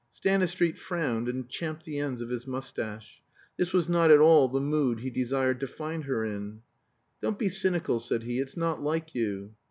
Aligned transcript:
Stanistreet 0.15 0.79
frowned 0.79 1.29
and 1.29 1.47
champed 1.47 1.85
the 1.85 1.99
ends 1.99 2.23
of 2.23 2.29
his 2.29 2.47
mustache. 2.47 3.21
This 3.57 3.71
was 3.71 3.87
not 3.87 4.09
at 4.09 4.17
all 4.17 4.47
the 4.47 4.59
mood 4.59 5.01
he 5.01 5.11
desired 5.11 5.59
to 5.59 5.67
find 5.67 6.05
her 6.05 6.25
in. 6.25 6.63
"Don't 7.21 7.37
be 7.37 7.49
cynical," 7.49 7.99
said 7.99 8.23
he; 8.23 8.39
"it's 8.39 8.57
not 8.57 8.81
like 8.81 9.13
you." 9.13 9.53